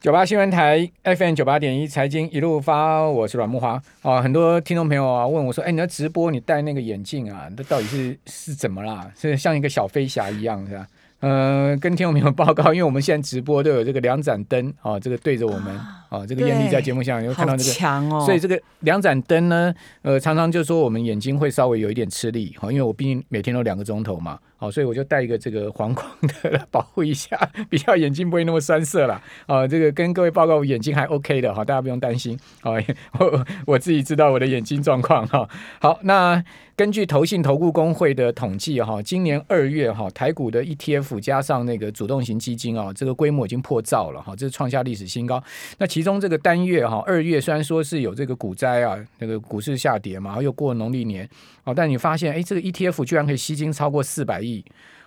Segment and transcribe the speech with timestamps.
[0.00, 4.22] 九八新闻台 FM 九八点一财经一路发，我是阮木华啊。
[4.22, 9.12] 很多听众朋友啊问我说：“哎，你的直播你戴那个眼镜啊，这到底是是怎么啦？
[9.14, 10.86] 是像一个小飞侠一样是吧？”
[11.20, 15.78] 呃，跟听众朋友报告，因为我们现在直播都有这个两盏灯啊，这个对着我们
[16.08, 18.24] 啊，这个艳丽在节目上有看到这个，强哦。
[18.24, 24.38] 所以这个两盏灯呢，呃，常常就说我们眼睛会稍微有一点吃力哈，因为我毕竟每天都两个钟头嘛。
[24.60, 27.34] 好，所以我就戴一个这个黄框的 来保护一下，
[27.70, 29.18] 比较眼睛不会那么酸涩了。
[29.46, 32.38] 啊，这个跟各位报告，我眼睛还 OK 的哈，大家不用担心。
[32.60, 32.72] 啊，
[33.18, 35.48] 我我自己知道我的眼睛状况哈。
[35.80, 36.44] 好，那
[36.76, 45.42] 根据投信投顾公会的统计哈，今年二月哈，台股的 ETF 加上那个主动型基金啊，这个规模已经破兆了哈，这是创下历史新高。
[45.78, 51.26] 那其中这个单月哈，二月虽然说是有这个股灾啊，那个股市下跌嘛，然后又过农历年。
[51.64, 54.49] 哦，但你发现，哎，这个 ETF 居然可以吸金超过四百亿，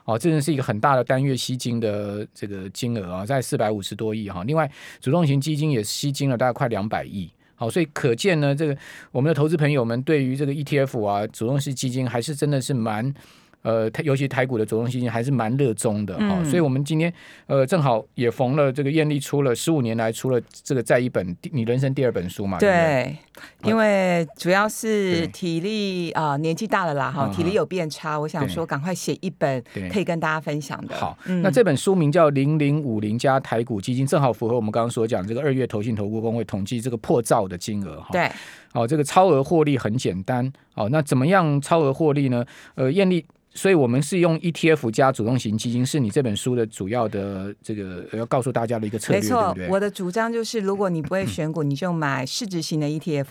[0.06, 4.44] 哦，这真是一个很大的单月吸金的这个金额啊，在四百五十多亿哈。
[4.46, 4.70] 另外，
[5.00, 8.77] 主动型基金也吸金了大概快两百亿，好，所以可见呢，这个
[9.12, 13.13] 我们的投资朋友们对于这个 ETF 啊，主动式基金还是真的是蛮。
[13.63, 17.13] 呃，尤其台股的主动基金还是蛮热衷的哈、嗯哦，所以我们今天
[17.48, 23.18] 呃正好也逢了这个艳丽出了十五年来出了这个在一本你人生第二本书嘛，对，对
[23.63, 30.95] 因为主要是体力啊、呃、年纪大了啦哈，体力有变差，我想说赶快写一本可以跟大家分享的。
[30.95, 38.09] 好，嗯、那这本书名叫《零零五零加台股基金》，正好符合我们刚刚所讲这个二月投信投顾工会统计这个破兆的金额哈。
[38.11, 38.27] 对，
[38.71, 42.45] 好、哦，这个超额获利很简单，好、哦，那怎么样超额获利呢？
[42.76, 43.26] 呃，艳丽。
[43.55, 49.67] 所以，我们是用 ETF 加主动型基金，是你这本书的主要的这个要告诉大家的一个策略，没错，对不对？
[49.70, 53.23] 我的主张就是，如果你不会选股，你就买市值型的 ETF。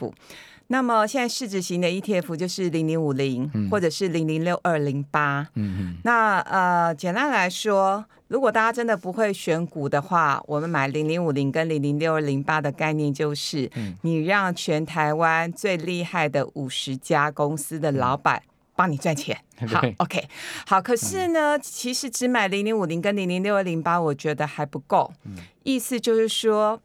[0.69, 5.47] 那么，现在市值型的 ETF 就是零零五零，或者是零零六二零八。
[5.55, 5.97] 嗯嗯。
[6.05, 13.71] 那呃，简单来说，如果大家真的不会选股的话，我们买零零五零跟零零六二零八的概念就是，
[14.03, 18.43] 你让全台湾最厉害的五十家公司的老板。
[18.75, 19.39] 帮你赚钱，
[19.69, 20.27] 好，OK，
[20.67, 20.81] 好。
[20.81, 25.13] 可是呢，其实只买零零五零跟零零六二零八，我觉得还不够。
[25.63, 26.81] 意思就是说，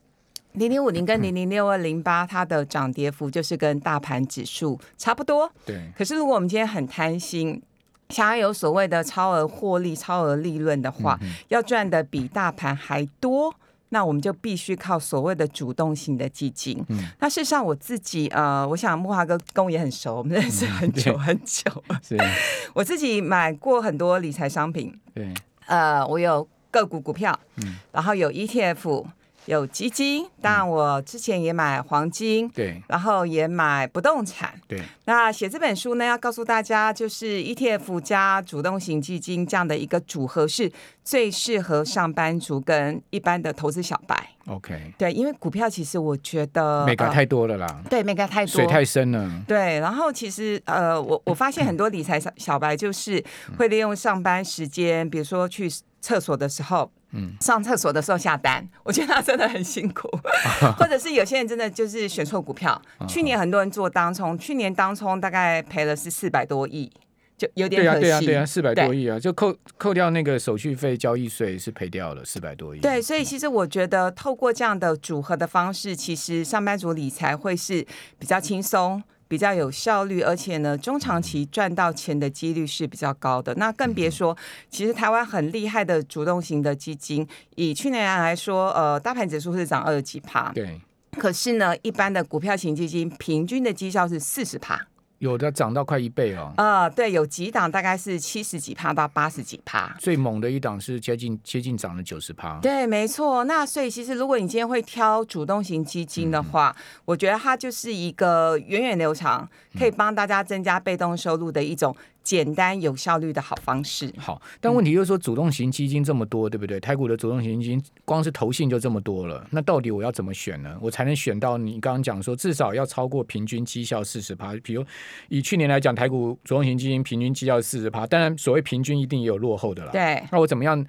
[0.54, 5.52] 零零五零跟零零六二零八，它的涨跌幅就是跟大盘指数差不多。
[5.66, 5.92] 对。
[5.96, 7.62] 可是如果我们今天很贪心，
[8.10, 11.20] 想要有所谓的超额获利、超额利润的话，
[11.50, 13.54] 要赚的比大盘还多。
[13.90, 16.84] 那我们就必须靠所谓的主动性的基金。
[16.90, 21.64] 嗯，那事实上我自己呃，我想木华哥跟我也很熟，我们认识很久很久。
[22.02, 22.18] 是，
[22.74, 24.94] 我自己买过很多理财商品。
[25.14, 25.34] 对，
[25.68, 29.06] 呃，我有个股股票，嗯，然后有 ETF。
[29.48, 34.82] 有基金，当然我之前也买黄金，对，然后也买不动产，对。
[35.06, 40.70] 那写这本书呢，要告诉大家，就是 ETF 加主动型基金这样的一个组合是
[41.02, 44.32] 最适合上班族跟一般的投资小白。
[44.48, 49.44] OK，对，因为股票其实我觉得眉角太多了啦，呃、对，眉角太多，水太深了。
[49.48, 53.24] 对，然后其实呃，我 我发现很多理财小小白就是
[53.58, 55.70] 会利用上班时间，比如说去
[56.02, 56.92] 厕所的时候。
[57.12, 60.10] 嗯，上厕所的时候下单，我觉得他真的很辛苦。
[60.78, 62.80] 或者是有些人真的就是选错股票。
[63.08, 66.92] 去年很多人做当冲，去年当冲大概赔了是四百多亿，
[67.38, 68.00] 就有点可惜。
[68.02, 72.80] 对啊，对啊，对啊，四百多亿啊，就扣扣掉那个手续费、交易税是赔掉了四百多亿。
[72.80, 77.86] 对，所以其实我觉得透过这样的组合的方式，其实上班族理财会是
[78.20, 79.02] 比较轻松。
[79.28, 83.54] 比较有效率，而且呢，中长期赚到钱的几率是比较高的。
[83.56, 84.36] 那更别说，
[84.70, 90.80] 其实台湾很厉害的主动型的基金，以去年来说，呃，大盘指数是涨二十几趴，对。
[91.18, 94.88] 可是呢，一般的股票型基金平均的绩效是四十趴。
[95.20, 96.54] 有的涨到快一倍哦。
[96.58, 102.60] 啊、呃，对，有几档大概是七十几趴到八十几趴，最猛的一档是接近接近涨了九十趴。
[102.60, 103.44] 对，没错。
[103.46, 111.96] 那所以其实如果你今天会挑主动型基金的话，嗯、我觉得它就是一个源远流长，可以帮大家增加被动收入的一种。
[112.28, 114.14] 简单有效率的好方式。
[114.18, 116.78] 好，但问题就是说，主动型基金这么多，对不对？
[116.78, 119.48] 台股的主动型基金，光是投信就这么多了。
[119.52, 120.78] 那到底我要怎么选呢？
[120.82, 124.54] 我才能选到你刚刚讲说，至少要超过平均绩效四十趴。
[124.62, 124.84] 比如
[125.30, 129.92] 以去年来讲，台股主动型基金平均绩效四十趴，当然所谓平均一定也有落后的啦。
[129.94, 130.86] 对，那我怎么样？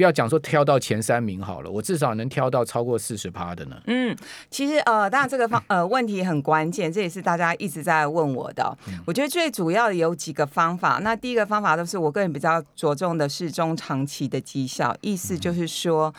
[0.00, 3.76] 不要讲说挑到前三名好了，我至少能挑到超过四十趴的呢。
[3.84, 4.16] 嗯，
[4.48, 8.74] 其实呃，当然这个方呃问题很关键，这也是大家一直在问我的。
[8.88, 11.00] 嗯、我觉得最主要的有几个方法。
[11.02, 16.10] 那第一个方法都是我个人比较着重的是中长期的绩效，意思就是说，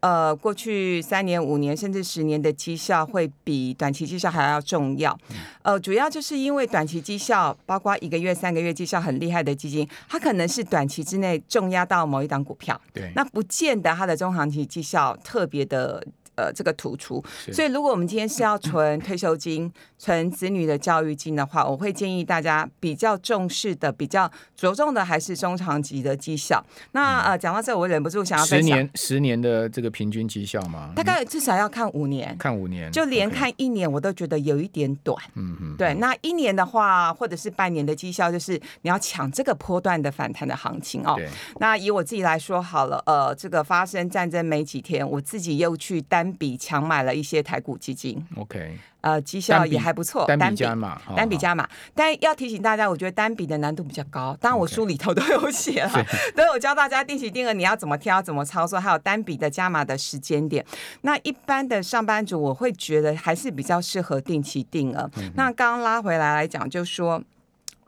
[0.00, 5.16] 嗯、呃，过去三年、五年甚至十年的绩效会比短期绩效还要重要。
[5.28, 12.76] 嗯、呃，主要就是因为短期绩效，包括一个月、三个月绩效很厉害的基金，它可能是短期之内重压到某一档股票。
[12.92, 16.06] 对，那不见得它的中长期绩效特别的
[16.38, 17.22] 呃这个突出。
[17.52, 26.64] 所以如果我们今天是要存退休金、存子女的教育金的话，我会建议大家比较重视的、比较着重的还是中长期的绩效。
[26.92, 30.92] 那呃讲到这，我忍不住想要分享十年十年的这个平均绩效吗？
[30.94, 35.16] 大概至少要看五年，看五年，就连看一年我都觉得有一点短。
[35.34, 38.52] 嗯嗯，对，那一年的话，或者是半年的绩效，就是
[38.82, 41.18] 你要抢这个波段的反弹的行情哦。
[41.58, 48.24] 那以我自己来说好了，呃，这个发生战争没几天，我自己又去单笔强买了一些台股基金。
[48.36, 48.78] OK。
[49.00, 51.66] 呃，绩效也还不错，单笔加码，单笔加码。
[51.94, 54.36] 但要提醒大家，我觉得单笔的难度比较高。
[54.40, 56.04] 当然，我书里头都有写了，
[56.34, 60.66] 都有教大家定期定额你要怎么挑、怎么操作，还有单笔的加码的时间点。
[61.02, 65.08] 那一般的上班族，我会觉得还是比较适合定期定额。
[65.16, 67.22] 嗯、那刚刚拉回来来讲，就说，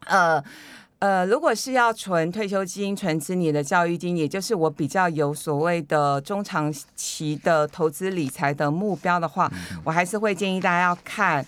[0.07, 0.43] 呃。
[1.01, 11.45] 呃，如果是要存退休金、存子女的教育金，也就是我比较有所谓的中长期的投资理财的目标的话，嗯、我还是会建议大家要看，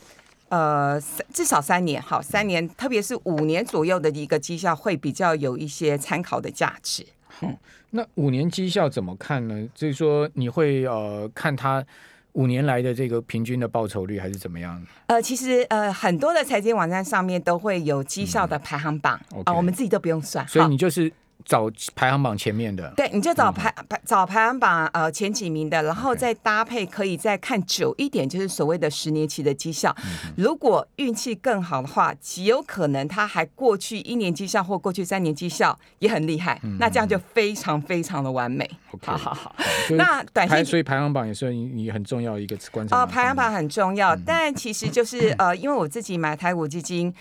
[0.49, 0.99] 呃，
[1.35, 7.05] 至少三年，好，三年，特别是五年左右的一个绩效，会比较有一些参考的价值。
[7.43, 7.55] 嗯，
[7.91, 9.69] 那五年绩效怎么看呢？
[9.75, 11.85] 就是说，你会呃看它。
[12.33, 14.83] 五年来的这个平均的报酬率还是怎么样？
[15.07, 21.13] 呃，其实呃，很多的财经网站上面都会有绩效的排行榜啊、嗯 okay 呃，我们自己都不用算，所以你就是。
[21.45, 29.95] 找排行榜前面的，对，你就找排排、嗯、找排行榜呃前几名的，然后再搭配可以再看久一点，就是所谓的十年期的绩效。
[30.05, 38.69] 嗯、如果运气更好的话，极有可能他还过去一年绩效或过去三年绩效也很厉害，嗯、那这样就非常非常的完美。
[39.03, 39.55] 好好好，
[39.97, 42.97] 那短线所以排行榜也是你很重要一个观察。
[42.97, 47.13] 哦、呃，排行榜很重要，嗯、但其实就是呃，因为我自己买台股基金。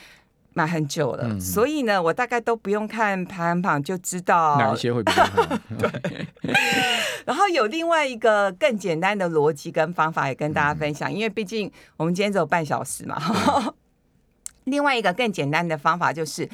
[0.53, 5.45] 买很久了，嗯、所以呢，我大概都不用看排行榜就知道哪一些会比较好。
[5.79, 6.27] 对，
[7.25, 13.15] 然后有另外一个更简单的逻辑跟方法也跟大家分享，嗯、因为毕竟我们今天只有半小时嘛。
[13.55, 13.73] 嗯、
[14.65, 16.49] 另外一个更简单的方法就是，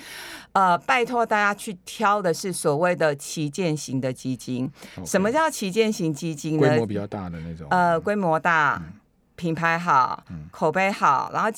[0.51, 4.71] 呃，拜托大家去挑的是所谓的旗舰型的基金。
[5.03, 6.67] 什么叫旗舰型基金呢？
[6.67, 7.67] 规模比较大的那种。
[7.71, 8.93] 呃，规模大，嗯、
[9.35, 11.49] 品牌好，嗯、口碑好，然后。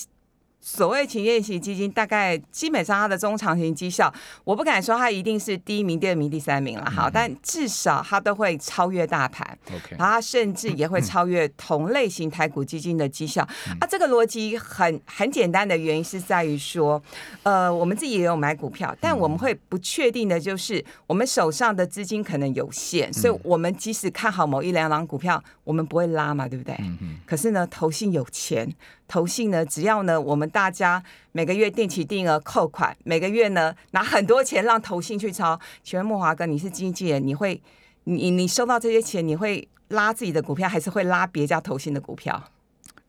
[0.62, 4.14] 所谓旗舰型基金，大概基本上它的中长型绩效，
[4.44, 13.42] 我不敢说它一定是第一名、第二名、第三名了，好，但至少它都会超越大盘，OK，然后它甚至也会超越同类型台股基金的绩效。
[13.80, 17.02] 啊，这个逻辑很很简单的原因是在于说，
[17.44, 26.78] 呃，我们自己也有买股票，但我们会不确定的就是我们手上的资金可能有限，所以我们即使看好某一两档股票，我们不会拉嘛，对不对？
[27.26, 28.70] 可是呢，投信有钱。
[29.10, 35.60] 投信呢，只要呢，我们大家每个月定期定额扣款，每个月呢拿很多钱让投信去抄。
[35.84, 37.60] 请问莫华哥，你是经纪人，你会
[38.04, 42.42] 你你收到这些钱，你会拉自己的股票，还是会拉别家投信的股票？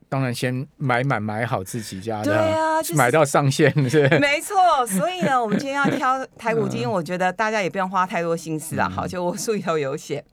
[0.08, 4.08] 当然先买满买好自己家的，对啊，就是、买到上限是。
[4.18, 8.88] 没错，所以呢，我们今天要挑台股基金，我觉得大家也不用花太多心思啊。
[8.88, 10.24] 好，就我书里头有写。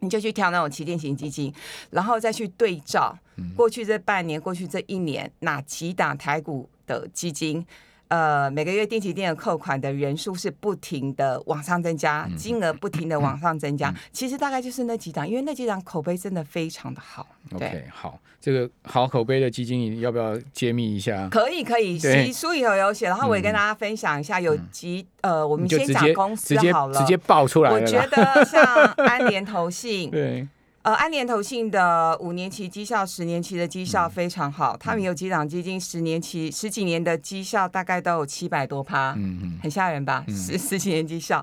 [0.00, 1.50] 你就去挑那种旗舰型基金，
[1.88, 3.16] 然后再去对照
[3.56, 7.64] 过去这半年、过去这一年哪几档台股的基金。
[8.08, 13.92] 呃，每个月定期定额扣款的人数是不停的往上增加，金额不停的往上增加。
[14.12, 17.26] 其实大概就是那几档，因为那几档口碑真的非常的好。
[17.52, 21.28] OK，好，这个好口碑的基金，你要不要揭秘一下？
[21.30, 27.72] 可以，可以，书书里头有写，然后我也跟大家分享一下，有几呃，我们先讲公司好了，直接爆出来。
[27.72, 28.62] 我觉得像
[28.98, 30.46] 安联投信， 对。
[30.84, 34.74] 呃，安联投信的五年期绩效、十年期的绩效非常好。
[34.74, 40.22] 嗯、他们有几档基金，十年期、十几年的绩效大概都有七百多趴，嗯嗯，很吓人吧？
[40.28, 41.42] 嗯、十十几年绩效。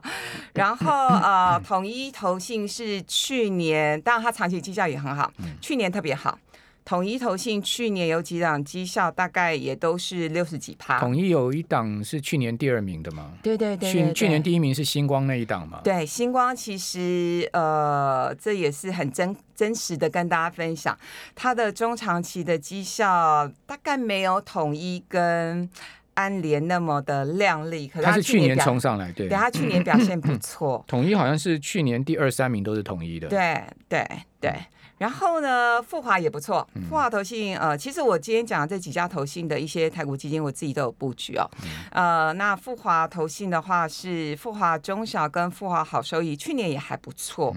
[0.54, 6.38] 然后呃， 统一投信是去年，当然它长期绩效也很好，嗯、去年特别好。
[6.84, 11.00] 统一投信去年有几档绩效，大概也都是六十几趴。
[11.00, 13.34] 统一有一档是去年第二名的吗？
[13.44, 15.80] 对对对，对，去去年第一名是星光那一档嘛？
[15.84, 20.98] 对，星光其实呃，这也是很真真实的跟大家分享，
[21.36, 25.70] 它的中长期的绩效大概没有统一跟
[26.16, 27.88] 安联那么的亮丽。
[27.88, 30.84] 可是它是去年冲上来，对，对，它去年表现不错。
[30.90, 34.06] 统一好像是去年第二三名都是统一的，对对
[34.40, 34.52] 对。
[35.02, 36.68] 然后呢，富华也不错。
[36.88, 41.50] 富华投信，呃，其实我今天讲的这几家投信的一些台股基金，我自己都有布局哦。
[41.90, 47.52] 呃，那富华投信的话是富华中小跟富华好收益，去年也还不错。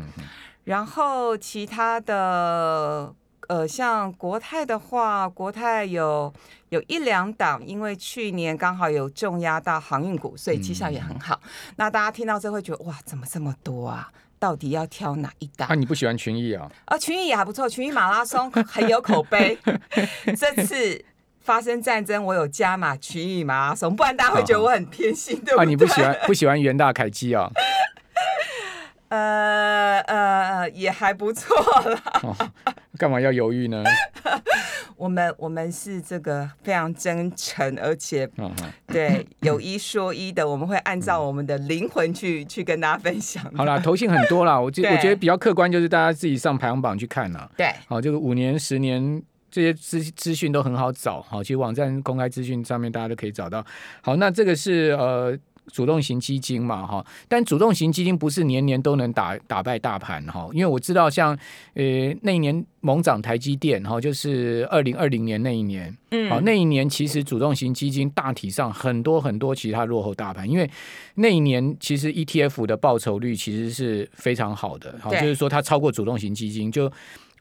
[0.65, 3.15] 然后其他的，
[3.49, 6.33] 呃，像国泰的话，国泰有
[6.71, 11.39] 有一两档，因为去年刚好有重压到航运股，所以绩效也很好。
[11.77, 14.11] 那大家听到这会觉得哇，怎么这么多啊？
[14.45, 15.67] 到底要挑哪一档？
[15.69, 16.71] 啊，你不喜欢群益啊？
[16.85, 19.59] 啊，群益也还不错，群益马拉松很有口碑。
[20.37, 21.03] 这次
[21.41, 25.59] 发生战争，我有加码群益马拉松，不然大家会觉得我很偏心，对不对？
[25.63, 27.51] 啊，你不喜欢不喜欢元大凯基啊？
[29.09, 31.57] 呃呃，也还不错
[31.89, 32.03] 啦。
[32.23, 32.37] 哦，
[32.99, 33.83] 干嘛要犹豫呢？
[34.97, 38.29] 我们我们是这个非常真诚，而且
[38.87, 43.45] 对有一说一的，我们会按照我们的灵魂去去跟大家分享。
[43.57, 47.51] 好啦，投信很多啦，我觉 我觉得比较客观，就是大家自己上排行榜去看啦。
[47.57, 49.21] 对，好，这个五年、十年
[49.51, 51.21] 这些资资讯都很好找。
[51.21, 53.67] 好，其实网站公开资讯上面大家都可以找到。
[54.01, 55.37] 好，那这个是呃。
[55.73, 61.37] 主动型基金嘛，哈，但主动型基金不是年年都能打打败大盘哈，因为我知道像
[61.75, 70.71] 呃那一年猛涨台积电哈，就是二零二零年那一年，嗯，好，那一年其实主动型基金大体上很多很多其他落后大盘，因为
[71.15, 76.93] 那一年其实 ETF 的报酬率其实是非常好的，好，就是说它超过主动型基金就。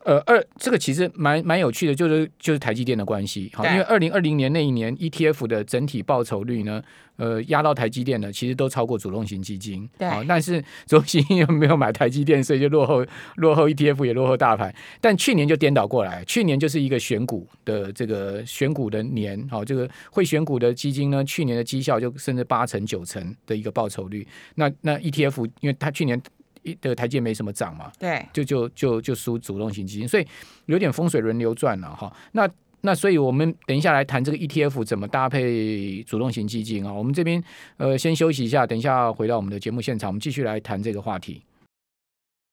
[0.05, 6.83] 呃，二这个其实蛮蛮有趣的，就是就是台积电的关系，好，因为二零二零年那一年 ETF 的整体报酬率呢，
[7.15, 13.05] 呃，压到台积电的其实都超过主动型基金，对，但是主动型又没有买台积电，所以就落后
[13.37, 26.21] 落后 ETF 也落后大盘，但去年就颠倒过来，去年就是一个选股的这个选股的年，好，这个会选股的基金呢，去年的绩效就甚至八成九成的一个报酬率，那那 ETF 因为它去年。
[26.63, 30.25] 一的台阶没什么涨嘛，对，就就就就输主动型基金，所以
[30.65, 32.11] 有点风水轮流转了哈。
[32.31, 32.49] 那
[32.81, 36.91] 那所以我们等一下来谈这个 ETF 怎么搭配主动型基金啊。
[36.91, 37.41] 我们这边
[37.77, 41.41] 呃先休息一下，等一下回到我们的节目现场，我们继续来谈这个话题。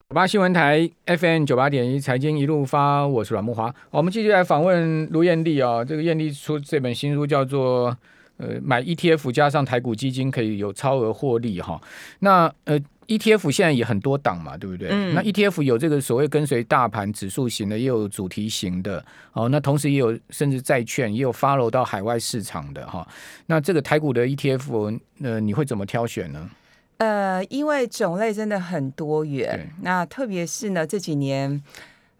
[0.09, 3.73] 九八新闻台 FM 九八点一财经一路发，我是阮木华。
[3.89, 7.97] 我们继续来访问卢艳丽啊，这个艳丽出这本新书叫做
[8.37, 11.81] 呃买 ETF 加上台股基金可以有超额获利哈。
[12.19, 12.79] 那呃。
[13.17, 14.89] ETF 现在也很多档嘛，对不对？
[14.91, 19.03] 嗯、那 ETF 有这个所谓跟随大盘指数型的，也有主题型的
[19.33, 19.49] 哦。
[19.49, 23.07] 那同时也有甚至债券，也有 follow 到海外市场的哈、哦。
[23.47, 26.49] 那这个台股的 ETF，呃，你会怎么挑选呢？
[26.97, 29.69] 呃，因为种类真的很多元。
[29.81, 31.61] 那特别是呢，这几年。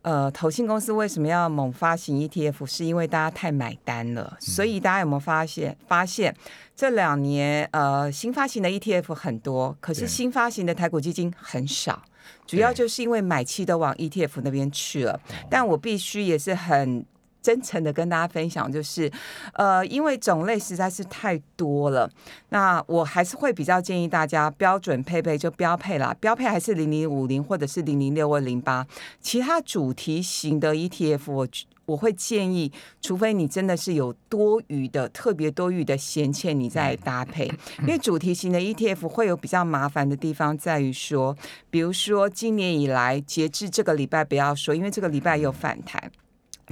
[0.02, 2.66] 呃，投信公司为什么要猛发行 ETF？
[2.66, 4.36] 是因为大家太买单了。
[4.40, 5.78] 所以大家有没有发现？
[5.88, 6.36] 发现
[6.76, 12.02] 这两年呃新发行的 ETF 很多，可是新发行的台股基金很少，
[12.48, 15.20] 主要就是因为买气都往 ETF 那边去了。
[15.50, 17.06] 但我必须也是很。
[17.42, 19.12] 真诚的跟大家分享，就是，
[19.54, 22.10] 呃，因为种类实在是太多了，
[22.50, 28.86] 那我还是会比较建议大家标准配备就标配啦，标配还是零零五零或者是零零六或零八，
[29.20, 31.48] 其他主题型的 ETF，我
[31.88, 32.72] 我会建议，
[33.02, 41.36] 除非你真的是有多余的特别多余的闲钱，你再搭配， 因为主题型的 ETF 会有比较麻烦的地方在于说，
[41.70, 46.12] 比如说今年以来截至这个礼拜不要说，因为这个礼拜有反弹。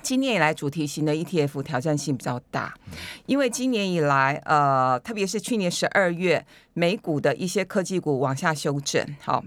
[0.02, 2.74] 今年以来，主题型的 ETF 挑战性比较大，
[3.26, 9.44] 因为今年以来，呃，特别是去年十二月，美股的一些科技股往下修正，好。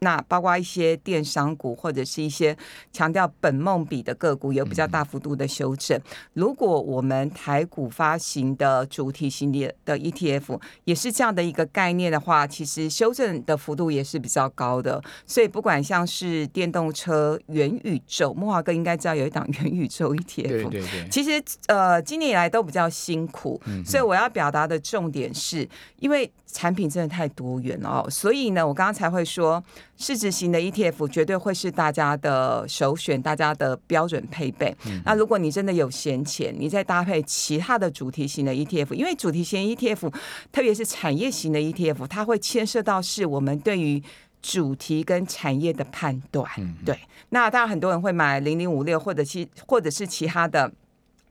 [0.00, 2.56] 那包括一些电商股或者是一些
[2.92, 5.98] 强调本梦比的个股有比较大幅度的修正。
[6.34, 15.02] 如果我们台股发行的主题型的的 ETF 也是这样的一个概念的话，其实修正的幅度也是比较高的。
[15.26, 20.48] 所以不管像是电动车、元宇宙，莫华哥应该知道有一档元宇宙 ETF。
[20.48, 21.08] 对对对。
[21.10, 25.66] 其实呃，今年以来都比较辛苦，所以我要表达的重点是
[26.00, 29.64] 因为产品真的太多元了哦，所以呢，我刚刚才会说。
[29.96, 34.76] 市值型的 ETF 绝对会是大家的首选，大家的标准配备。
[34.86, 40.12] 嗯、那如果你真的有闲钱，你再搭配其他的主题型的 ETF，因为主题型 ETF，
[40.52, 44.02] 特别是产业型的 ETF，它会牵涉到是我们对于
[44.42, 46.48] 主题跟产业的判断。
[46.58, 46.98] 嗯、对，
[47.30, 50.70] 那当然很多人会买零零五六或者其或者是其他的。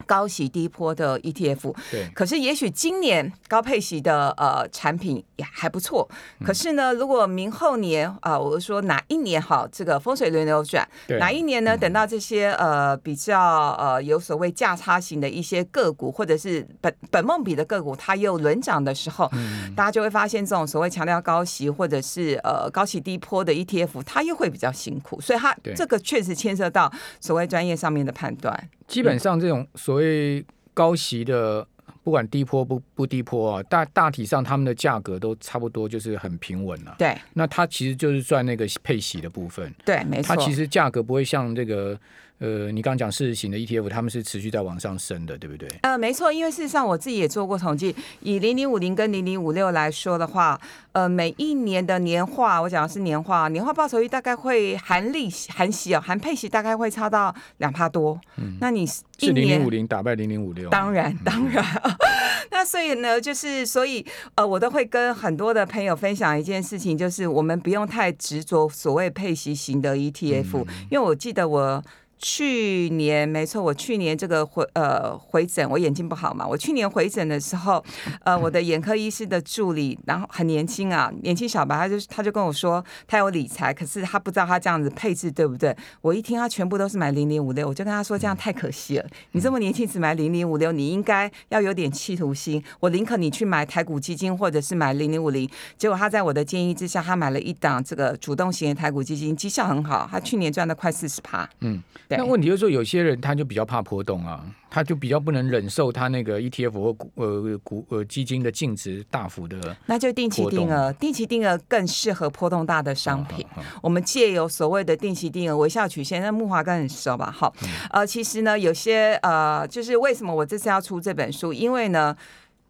[0.04, 6.08] 高息低波的 ETF，对，可是也许今年高配息的呃产品也还不错。
[6.44, 10.86] 可是呢，如果明后年啊、呃，我说哪一年好，这个风水轮流转，
[11.18, 11.76] 哪一年呢？
[11.76, 13.40] 等到这些呃比较
[13.78, 25.20] 呃有所谓价差型的一些个股，或者是本本梦比的个股，它又轮涨的时候，嗯、大家就会发现这种所谓强调高息或者是呃高息低波的 ETF，它又会比较辛苦。
[25.20, 28.68] 所以它这个确实牵涉到所谓专业上面的判断。
[28.86, 31.66] 基本上这种所谓高息的，
[32.04, 36.94] 不管低坡不不低坡啊，大大体上他们的价格都差不多，就是很平稳了。
[36.98, 39.74] 对，那它其实就是赚那个配息的部分。
[39.84, 40.34] 对，没错。
[40.34, 41.98] 它其实价格不会像这个
[42.38, 45.66] 呃，你刚刚讲市值型的 ETF，他们是持续在往上升的，对不对？
[45.80, 50.60] 呃，没错，因为事实上我自己也做过统计，以零零五零跟零零五六来说的话，
[50.92, 58.20] 呃，每一年的年化，我讲的是年化，年化报酬率大概会含利息、含息哦，含配息大概会差到两帕多。
[58.36, 60.68] 嗯，那你是零零五零打败零零五六？
[60.68, 61.64] 当然，当然。
[61.84, 61.94] 嗯、
[62.52, 71.82] 那所以呢，就是所以呃，我都会跟很多的朋友分享一件事情，就是我们不用太执着所谓配息型的 ETF，、嗯、因为我记得我。
[72.18, 76.46] 去年没错，我去年这个回呃回诊，我眼睛不好嘛。
[76.46, 77.84] 我去年回诊的时候，
[78.24, 85.76] 呃，我的眼科医师的助理，然后很年轻啊，年轻小白，他就他就跟我说，他有理财，可是他不知道他这样子配置对不对。
[86.00, 89.06] 我一听他全部都是买零零五六，我就跟他说这样太可惜了。
[89.32, 92.62] 你这么年轻只买零零五六，你应该要有点企图心。
[92.80, 95.48] 我宁可你去买台股基金或者是买零零五零。
[95.76, 101.46] 结果他在我的建议之下，他买了一档这个主动型的台股基金，绩效很好，他去年赚了快四十趴。
[101.60, 101.82] 嗯。
[102.08, 113.44] 那问题就是说，有些人他就比较怕波动啊，他就比较不能忍受他那个 ETF 或股呃股呃基金的净值大幅的，那就定期定额，定期定额更适合波动大的商品。
[113.56, 117.30] 哦、我们借由所谓的定期定额微笑曲线，那木华哥很熟吧？
[117.30, 117.52] 好，
[117.90, 122.16] 呃，其实呢，有些呃，就是为什么我这次要出这本书，因为呢。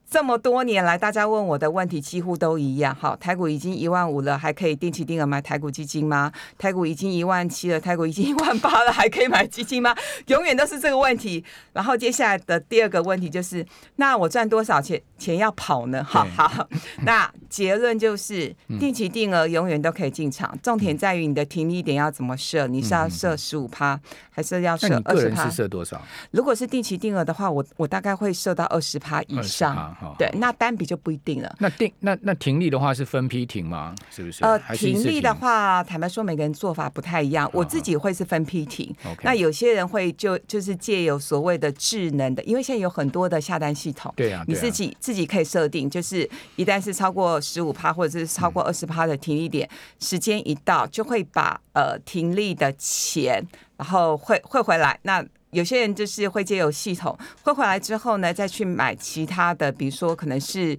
[0.08, 2.94] 这么多年来，大家问我的问题几乎都一样。
[2.94, 6.30] 好，台股已经一万五了，还可以定期定额买台股基金吗？
[6.56, 9.94] 台股已经一万七了，台股已经 一万八了，还可以买基金吗？
[10.28, 11.44] 永远都是这个问题。
[11.72, 16.04] 然后接下来的第二个问题就是，那我赚多少钱钱要跑呢？
[16.04, 16.68] 好好，
[17.02, 22.68] 那结论就是，定期定额永远都可以进场，重点在于你的停利点要怎么设？
[22.68, 23.98] 你是要设十五趴，
[24.30, 25.12] 还是要设二十趴？
[25.14, 26.00] 个人是设多少？
[26.30, 29.95] 如果是定期定额的话，我我大概会设到二十趴以上。
[30.18, 31.56] 对，那单笔就不一定了。
[31.58, 33.94] 那定那那停利的话是分批停吗？
[34.10, 34.44] 是不是？
[34.44, 37.48] 呃，停利的话，坦白说，每个人做法不太一样。
[37.52, 38.94] 我自己会是分批停。
[39.22, 44.12] 那有些人会就就是借有所谓的智能的，因为现在有很多的下单系统。
[44.16, 44.44] 对啊。
[44.46, 53.42] 你自己自己可以设定，就是一旦是超过十五趴或者是超过二十趴的停利点，时间一到就会把呃停利的钱，
[53.76, 54.98] 然后汇汇回来。
[55.02, 55.24] 那
[55.56, 60.78] 有些人就是会借由系统汇回来之后呢，再去买其他的，比如说可能是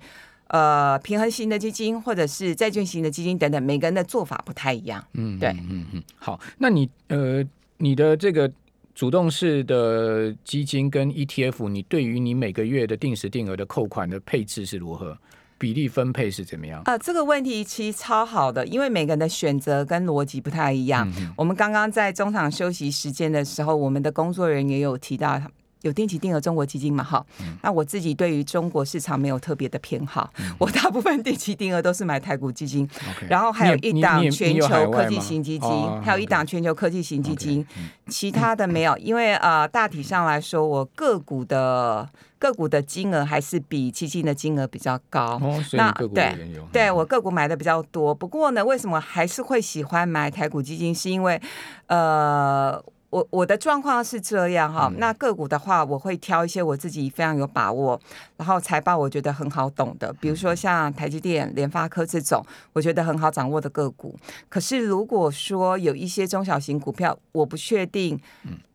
[0.49, 3.61] 呃平衡型的基金，或者是债券型的基金等等。
[3.63, 5.03] 每个人的做法不太一样。
[5.13, 6.03] 嗯，对，嗯嗯。
[6.19, 7.43] 好，那你呃
[7.77, 8.51] 你的这个
[8.93, 15.17] 主动式的基金跟 ETF，你对于你每个月的定时定额的扣款的配置是如何？
[15.57, 16.79] 比例分配是怎么样？
[16.81, 21.11] 啊、呃，这个问题其实超好的，因为每个人的选择跟逻辑不太一样。
[21.17, 25.41] 嗯、我们刚刚在中场休息时间的时候，我们的工作人员也有提到。
[25.81, 27.03] 有定期定额中国基金嘛？
[27.03, 27.25] 哈，
[27.61, 32.87] 那我自己对于中国市场没有特别的偏好，我大部分定期定额都是买台股基金，
[33.29, 35.69] 然后还有一档全球科技型基金，
[36.01, 37.65] 还有一档全球科技型基金，
[38.07, 42.09] 其他的没有， 因为呃大体上来说，我个股的
[42.39, 45.39] 个股的金额还是比基金的金额比较高。
[45.73, 46.35] 那对
[46.71, 50.93] 对，我个股买的比较多，不过呢，为什么还是会喜欢买台股基金？
[50.93, 51.39] 是因为
[51.85, 52.83] 呃。
[53.09, 57.99] 我我的状况是这样哈，那个股的话，我会挑一些我自己非常有把握，
[58.35, 64.13] 然后财报我觉得很好懂的，比如说像台积电、联发科这种，我觉得很好掌握的个股。
[64.49, 68.19] 可是如果说有一些中小型股票，我不确定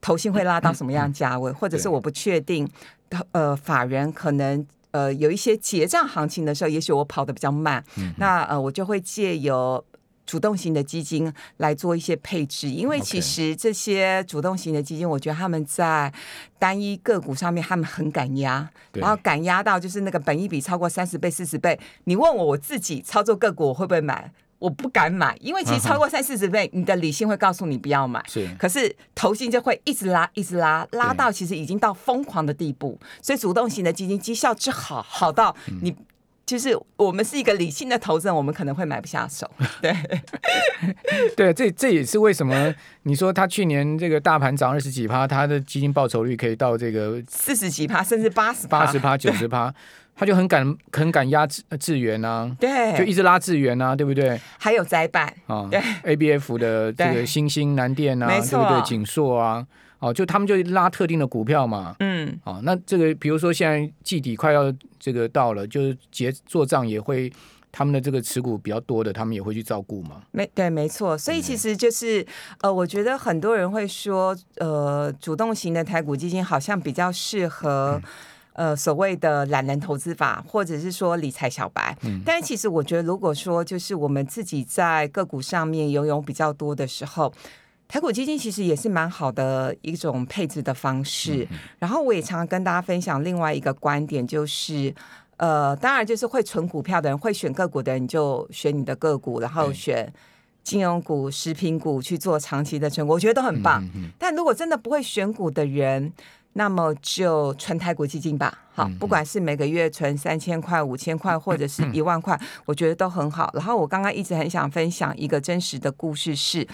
[0.00, 2.66] 投信会拉到什么样价位，或者是我不确定
[3.32, 7.84] 呃法人可能呃有一些结账行情的时候，也许我跑得比较慢，
[8.16, 9.84] 那呃我就会借由。
[10.32, 16.10] 主动型的基金来做一些配置，因为其实这些主动型的基金，我觉得他们在
[16.58, 21.78] 单一个股上面他们很敢压，然后敢压到就是那个本一比超过三十倍、四十倍。
[22.04, 24.32] 你问我我自己操作个股我会不会买？
[24.58, 28.24] 我不敢买，因为其实超过三四十 倍，你的理性会告诉你不要买。
[28.26, 32.98] 是，可是投信就会一直拉，一直拉，拉到其实已经到疯狂的地步。
[33.20, 35.94] 所以主动型的基金绩效之好，好到你。
[36.52, 39.50] 嗯就是我们是一个理性的投资人，我们可能会买不下手。
[39.80, 39.96] 对，
[41.34, 49.72] 对，这这也是为什么你说他去年这个大盘涨二十几趴，他的基金报酬率可以到这个四十几趴，甚至八十八十趴、 九十趴，
[50.14, 54.38] 他就很敢很敢压智智源啊，对，就一直拉智源啊，对不对？
[54.58, 58.82] 还有灾办啊，对，ABF 的这个新兴南电啊，对，对不对？
[58.82, 59.66] 景硕啊。
[60.02, 64.64] 哦，就他们就拉特定的股票嘛，嗯，哦，那这个比如说现在季底快要
[64.98, 67.32] 这个到了，就是结做账也会，
[67.70, 70.20] 他们的这个持股比较多的，他们也会去照顾嘛。
[70.32, 72.26] 没对，没错，所以其实就是、嗯、
[72.62, 78.02] 呃，我觉得很多人会说，呃，主动型的台股基金好像比较适合、
[78.54, 81.96] 嗯、呃所谓的懒人投资法，或者是说理财小白。
[82.02, 87.32] 嗯，但是其实我觉得，如果说就是我们自己在个股上面游泳比较多的时候。
[87.92, 91.46] 台股基金其实也是蛮好的一种配置的方式。
[91.50, 94.94] 嗯、然后我也常常跟大家分享另外一个观点，就是
[95.36, 100.10] 呃，当然就是会存股票的人，会选个股的人，你就选你的个股，然后选
[100.64, 103.84] 金融股、食品股去做长期的存股，我觉得都很棒。
[103.94, 106.10] 嗯、但如果真的不会选股的人，
[106.54, 113.50] 那么就存台股基金吧，好，不管是每个月存三千块、五千块，或者是一万块，我觉得都很好。
[113.54, 116.66] 然后我刚刚一直很想分享一个真实的故事是，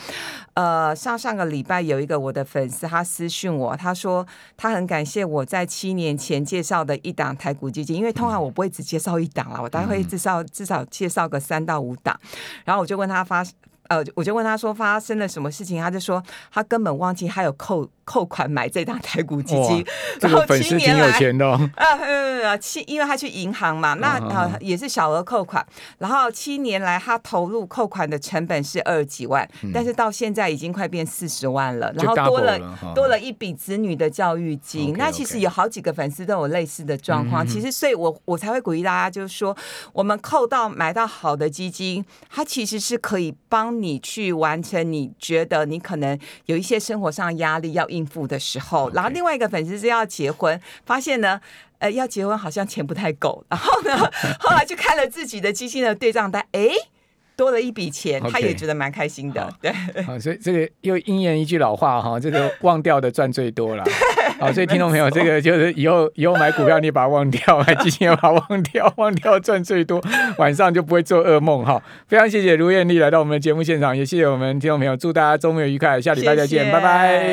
[0.54, 12.18] 呃，上上个礼拜有一个我的粉丝他私讯我，他说他很感谢我在七年前介绍的一档台股基金，因为通常我不会只介绍一档啦，我大概会至少至少介绍个三到五档，
[12.64, 13.44] 然后我就问他发。
[13.88, 16.22] 呃，我就问他说发生了什么事情，他就说
[16.52, 19.84] 他根本忘记他有扣扣款买这档台股基金，
[20.20, 21.58] 这个粉丝挺有钱的哦。
[21.74, 32.58] 啊，呃，七，因为他去银行嘛，那呃也是小额扣款，然后七年来他投入扣款的成本是二十几万，但是到现在已经快变四十万了，然后多了
[32.94, 34.94] 多了一笔子女的教育金。
[34.98, 39.56] 那其实有好几个粉丝都有类似的状况，其实所以我我才会鼓励大家，就是说
[39.94, 43.77] 我们扣到买到好的基金，它其实是可以帮。
[43.80, 51.40] 你去完成你觉得你可能有一些生活上压力要应付的时候，然后另外一个粉丝是要结婚，发现呢，
[51.78, 53.96] 呃，要结婚好像钱不太够，然后呢，
[54.40, 56.70] 后来就看了自己的基金的对账单，哎，
[57.36, 59.52] 多了一笔钱，他也觉得蛮开心的。
[59.60, 63.84] 对，好，所以这个又应验一句老话哈，这个忘掉的赚最多了。
[64.38, 70.00] 好， 所以听众朋友，这个就是以后以后买股票，你把它忘掉，买基金也把它忘掉，忘 掉赚最多，
[70.38, 71.82] 晚上就不会做噩梦哈。
[72.06, 77.26] 非常谢谢卢艳丽来到我们的节目现场，也谢谢我们听众朋友，祝大家周末愉快，下礼拜再见，谢谢拜拜。